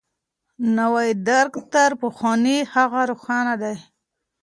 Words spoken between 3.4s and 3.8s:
دی.